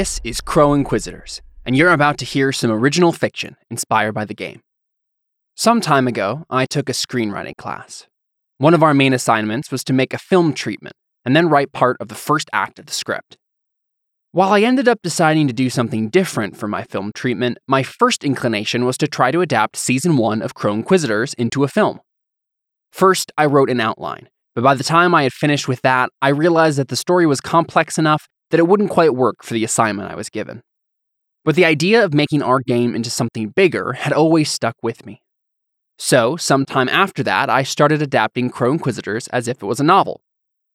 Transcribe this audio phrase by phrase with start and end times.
[0.00, 4.32] This is Crow Inquisitors, and you're about to hear some original fiction inspired by the
[4.32, 4.62] game.
[5.56, 8.06] Some time ago, I took a screenwriting class.
[8.56, 11.98] One of our main assignments was to make a film treatment and then write part
[12.00, 13.36] of the first act of the script.
[14.32, 18.24] While I ended up deciding to do something different for my film treatment, my first
[18.24, 22.00] inclination was to try to adapt season 1 of Crow Inquisitors into a film.
[22.90, 26.30] First, I wrote an outline, but by the time I had finished with that, I
[26.30, 30.10] realized that the story was complex enough that it wouldn't quite work for the assignment
[30.10, 30.62] I was given.
[31.44, 35.22] But the idea of making our game into something bigger had always stuck with me.
[35.98, 40.22] So, sometime after that, I started adapting Crow Inquisitors as if it was a novel.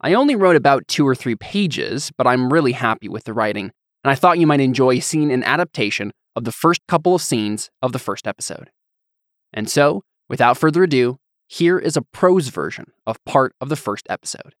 [0.00, 3.70] I only wrote about two or three pages, but I'm really happy with the writing,
[4.02, 7.70] and I thought you might enjoy seeing an adaptation of the first couple of scenes
[7.80, 8.70] of the first episode.
[9.52, 14.06] And so, without further ado, here is a prose version of part of the first
[14.10, 14.54] episode.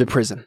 [0.00, 0.46] The prison.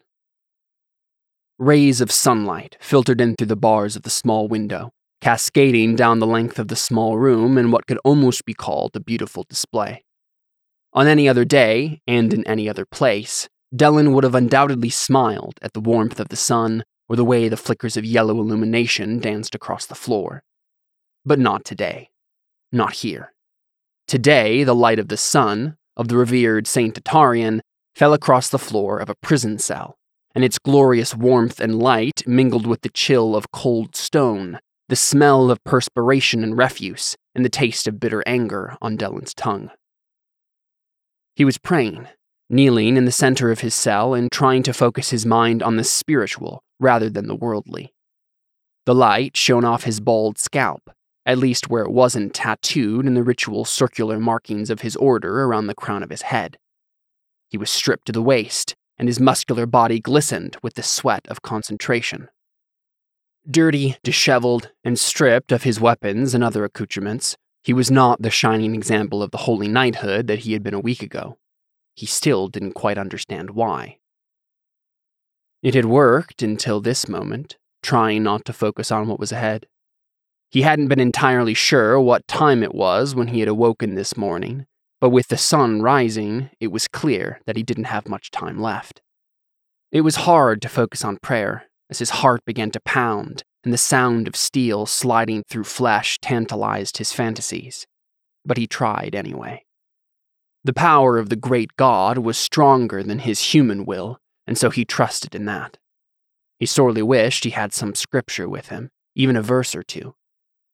[1.59, 4.89] Rays of sunlight filtered in through the bars of the small window,
[5.21, 8.99] cascading down the length of the small room in what could almost be called a
[8.99, 10.05] beautiful display.
[10.91, 15.73] On any other day, and in any other place, Dellen would have undoubtedly smiled at
[15.73, 19.85] the warmth of the sun or the way the flickers of yellow illumination danced across
[19.85, 20.41] the floor.
[21.23, 22.09] But not today.
[22.71, 23.33] Not here.
[24.07, 27.61] Today, the light of the sun, of the revered Saint Atarian,
[27.95, 29.95] fell across the floor of a prison cell,
[30.35, 34.59] and its glorious warmth and light mingled with the chill of cold stone,
[34.89, 39.69] the smell of perspiration and refuse, and the taste of bitter anger on Dellen's tongue.
[41.35, 42.07] He was praying,
[42.49, 45.83] kneeling in the center of his cell and trying to focus his mind on the
[45.83, 47.93] spiritual rather than the worldly.
[48.85, 50.91] The light shone off his bald scalp,
[51.25, 55.67] at least where it wasn't tattooed in the ritual circular markings of his order around
[55.67, 56.57] the crown of his head.
[57.53, 61.43] He was stripped to the waist, and his muscular body glistened with the sweat of
[61.43, 62.29] concentration.
[63.47, 68.73] Dirty, disheveled, and stripped of his weapons and other accoutrements, he was not the shining
[68.73, 71.37] example of the holy knighthood that he had been a week ago.
[71.93, 73.99] He still didn't quite understand why.
[75.61, 79.67] It had worked until this moment, trying not to focus on what was ahead.
[80.49, 84.65] He hadn't been entirely sure what time it was when he had awoken this morning,
[85.03, 89.01] but with the sun rising, it was clear that he didn't have much time left.
[89.91, 93.77] It was hard to focus on prayer as his heart began to pound and the
[93.77, 97.85] sound of steel sliding through flesh tantalized his fantasies.
[98.45, 99.65] But he tried anyway.
[100.63, 104.85] The power of the great God was stronger than his human will, and so he
[104.85, 105.79] trusted in that.
[106.59, 110.15] He sorely wished he had some scripture with him, even a verse or two.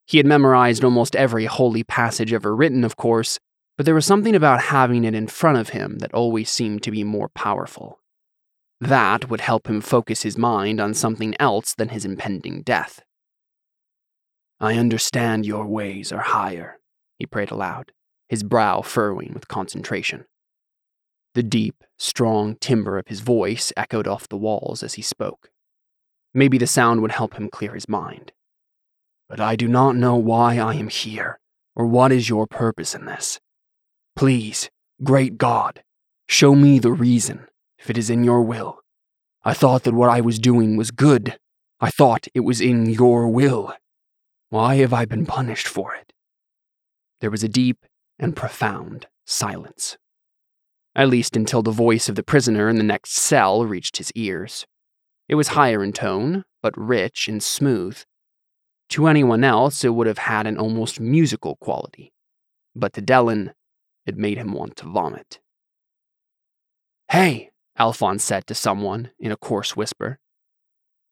[0.05, 3.39] He had memorized almost every holy passage ever written, of course,
[3.79, 6.91] but there was something about having it in front of him that always seemed to
[6.91, 8.01] be more powerful.
[8.81, 13.05] That would help him focus his mind on something else than his impending death.
[14.59, 16.79] I understand your ways are higher,
[17.19, 17.93] he prayed aloud,
[18.27, 20.25] his brow furrowing with concentration.
[21.33, 25.51] The deep, strong timbre of his voice echoed off the walls as he spoke.
[26.33, 28.33] Maybe the sound would help him clear his mind.
[29.29, 31.39] But I do not know why I am here,
[31.77, 33.39] or what is your purpose in this.
[34.19, 34.69] Please,
[35.01, 35.81] great God,
[36.27, 38.81] show me the reason, if it is in your will.
[39.45, 41.39] I thought that what I was doing was good.
[41.79, 43.73] I thought it was in your will.
[44.49, 46.11] Why have I been punished for it?
[47.21, 47.85] There was a deep
[48.19, 49.97] and profound silence.
[50.97, 54.65] At least until the voice of the prisoner in the next cell reached his ears.
[55.29, 58.03] It was higher in tone, but rich and smooth.
[58.89, 62.11] To anyone else, it would have had an almost musical quality.
[62.75, 63.53] But to Dellen,
[64.09, 65.39] it made him want to vomit.
[67.09, 70.19] Hey, Alphonse said to someone in a coarse whisper.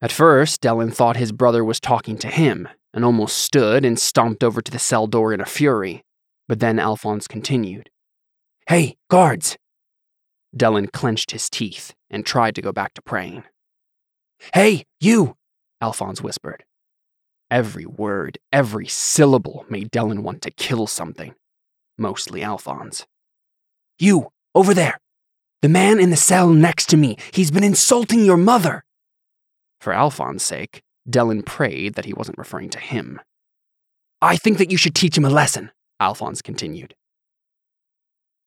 [0.02, 4.44] At first, Dellen thought his brother was talking to him and almost stood and stomped
[4.44, 6.04] over to the cell door in a fury.
[6.48, 7.90] But then Alphonse continued.
[8.68, 9.58] Hey, guards!
[10.56, 13.44] Dellen clenched his teeth and tried to go back to praying.
[14.54, 15.36] Hey, you!
[15.82, 16.64] Alphonse whispered.
[17.50, 21.34] Every word, every syllable made Dellen want to kill something.
[21.98, 23.06] Mostly Alphonse.
[24.00, 25.00] You, over there!
[25.62, 28.84] The man in the cell next to me, he's been insulting your mother!
[29.82, 33.20] For Alphonse's sake, Dellen prayed that he wasn't referring to him.
[34.22, 36.96] I think that you should teach him a lesson, Alphonse continued.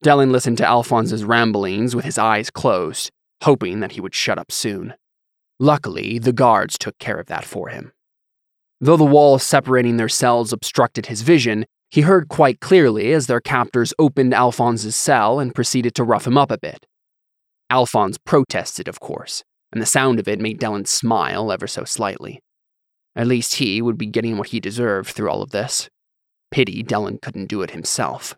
[0.05, 3.11] Dellen listened to Alphonse's ramblings with his eyes closed,
[3.43, 4.95] hoping that he would shut up soon.
[5.59, 7.93] Luckily, the guards took care of that for him.
[8.81, 13.41] Though the wall separating their cells obstructed his vision, he heard quite clearly as their
[13.41, 16.87] captors opened Alphonse's cell and proceeded to rough him up a bit.
[17.69, 19.43] Alphonse protested, of course,
[19.73, 22.41] and the sound of it made Dellen smile ever so slightly.
[23.17, 25.89] At least he would be getting what he deserved through all of this.
[26.51, 28.37] Pity Dellen couldn't do it himself.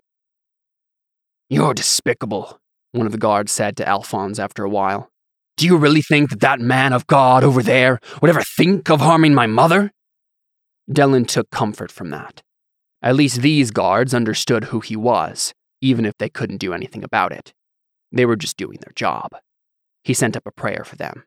[1.49, 2.59] You're despicable,
[2.93, 5.11] one of the guards said to Alphonse after a while.
[5.59, 9.01] Do you really think that that man of God over there would ever think of
[9.01, 9.93] harming my mother?
[10.91, 12.43] Dellen took comfort from that.
[13.03, 17.33] At least these guards understood who he was, even if they couldn't do anything about
[17.33, 17.53] it.
[18.13, 19.33] They were just doing their job.
[20.05, 21.25] He sent up a prayer for them.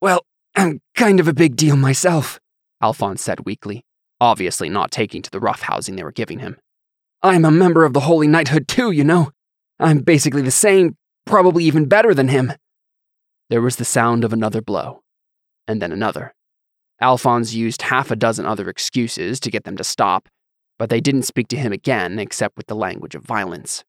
[0.00, 2.38] Well, I'm kind of a big deal myself,
[2.82, 3.84] Alphonse said weakly,
[4.20, 6.56] obviously not taking to the roughhousing they were giving him.
[7.22, 9.30] I'm a member of the Holy Knighthood too, you know.
[9.78, 10.96] I'm basically the same,
[11.26, 12.52] probably even better than him.
[13.48, 15.02] There was the sound of another blow,
[15.66, 16.34] and then another.
[17.00, 20.28] Alphonse used half a dozen other excuses to get them to stop,
[20.78, 23.84] but they didn't speak to him again except with the language of violence.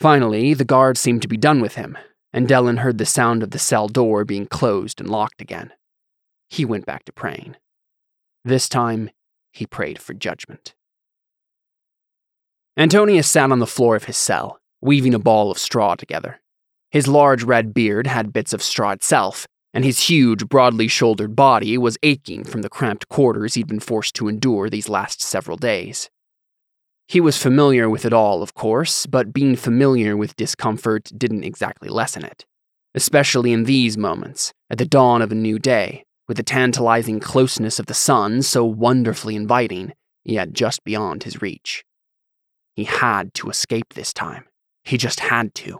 [0.00, 1.98] Finally, the guards seemed to be done with him,
[2.32, 5.72] and Dellen heard the sound of the cell door being closed and locked again.
[6.50, 7.56] He went back to praying.
[8.44, 9.10] This time,
[9.52, 10.74] he prayed for judgment.
[12.76, 16.40] Antonius sat on the floor of his cell, weaving a ball of straw together.
[16.90, 19.46] His large red beard had bits of straw itself,
[19.78, 24.12] and his huge, broadly shouldered body was aching from the cramped quarters he'd been forced
[24.12, 26.10] to endure these last several days.
[27.06, 31.88] He was familiar with it all, of course, but being familiar with discomfort didn't exactly
[31.88, 32.44] lessen it.
[32.96, 37.78] Especially in these moments, at the dawn of a new day, with the tantalizing closeness
[37.78, 39.92] of the sun so wonderfully inviting,
[40.24, 41.84] yet just beyond his reach.
[42.74, 44.46] He had to escape this time.
[44.82, 45.78] He just had to.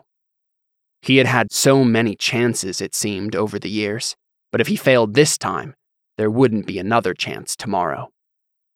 [1.01, 4.15] He had had so many chances, it seemed, over the years,
[4.51, 5.75] but if he failed this time,
[6.17, 8.09] there wouldn't be another chance tomorrow.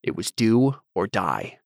[0.01, 1.59] It was do or die.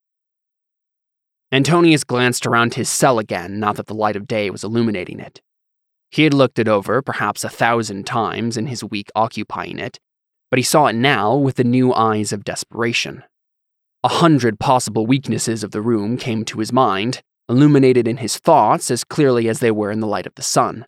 [1.52, 5.42] Antonius glanced around his cell again now that the light of day was illuminating it.
[6.10, 10.00] He had looked it over perhaps a thousand times in his week occupying it,
[10.50, 13.24] but he saw it now with the new eyes of desperation.
[14.04, 18.92] A hundred possible weaknesses of the room came to his mind, illuminated in his thoughts
[18.92, 20.86] as clearly as they were in the light of the sun.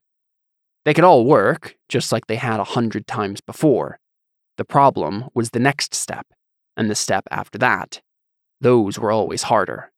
[0.86, 4.00] They could all work, just like they had a hundred times before.
[4.58, 6.28] The problem was the next step,
[6.76, 8.02] and the step after that.
[8.62, 9.92] Those were always harder.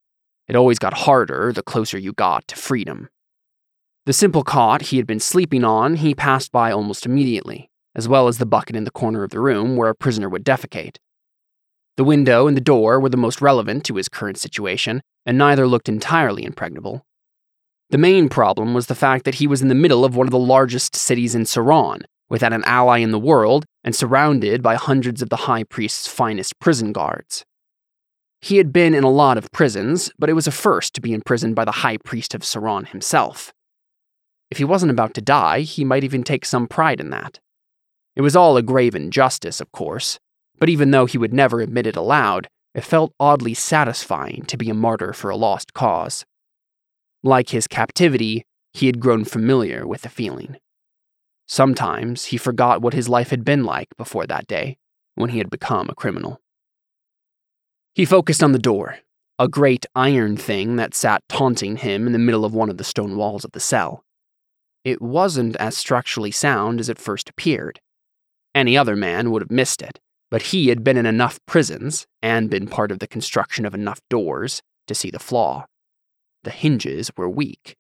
[0.48, 3.10] It always got harder the closer you got to freedom.
[4.06, 8.28] The simple cot he had been sleeping on he passed by almost immediately, as well
[8.28, 10.98] as the bucket in the corner of the room where a prisoner would defecate.
[11.98, 15.68] The window and the door were the most relevant to his current situation, and neither
[15.68, 17.06] looked entirely impregnable.
[17.90, 20.32] The main problem was the fact that he was in the middle of one of
[20.32, 25.22] the largest cities in Saran, without an ally in the world, and surrounded by hundreds
[25.22, 27.44] of the High Priest's finest prison guards.
[28.40, 31.14] He had been in a lot of prisons, but it was a first to be
[31.14, 33.52] imprisoned by the High Priest of Saran himself.
[34.50, 37.40] If he wasn't about to die, he might even take some pride in that.
[38.16, 40.18] It was all a grave injustice, of course,
[40.60, 44.70] but even though he would never admit it aloud, it felt oddly satisfying to be
[44.70, 46.26] a martyr for a lost cause.
[47.24, 50.58] Like his captivity, he had grown familiar with the feeling.
[51.48, 54.78] Sometimes he forgot what his life had been like before that day,
[55.16, 56.40] when he had become a criminal.
[57.94, 59.00] He focused on the door,
[59.38, 62.86] a great iron thing that sat taunting him in the middle of one of the
[62.86, 64.06] stone walls of the cell.
[64.86, 67.82] It wasn't as structurally sound as it first appeared.
[68.56, 70.00] Any other man would have missed it,
[70.32, 74.00] but he had been in enough prisons and been part of the construction of enough
[74.10, 75.66] doors to see the flaw.
[76.44, 77.76] The hinges were weak.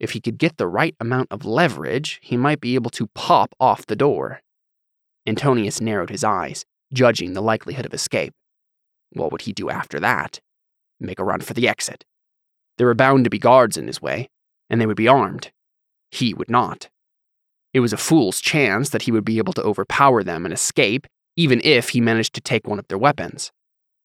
[0.00, 3.54] If he could get the right amount of leverage, he might be able to pop
[3.60, 4.40] off the door.
[5.26, 8.34] Antonius narrowed his eyes, judging the likelihood of escape.
[9.12, 10.40] What would he do after that?
[10.98, 12.04] Make a run for the exit.
[12.76, 14.28] There were bound to be guards in his way,
[14.68, 15.52] and they would be armed.
[16.10, 16.88] He would not.
[17.72, 21.06] It was a fool's chance that he would be able to overpower them and escape,
[21.36, 23.52] even if he managed to take one of their weapons.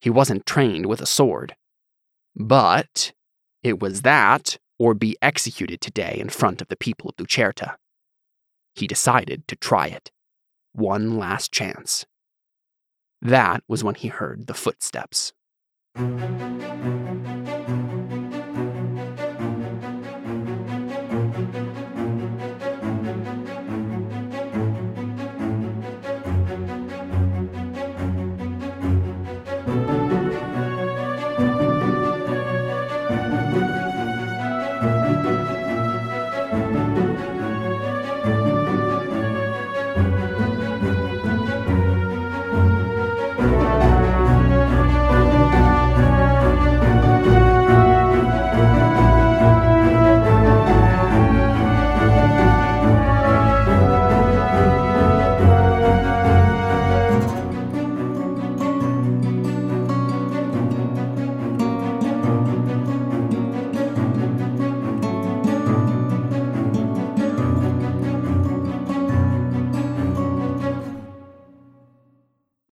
[0.01, 1.55] He wasn't trained with a sword.
[2.35, 3.11] But
[3.63, 7.75] it was that or be executed today in front of the people of Lucerta.
[8.75, 10.11] He decided to try it.
[10.73, 12.05] one last chance.
[13.21, 15.33] That was when he heard the footsteps.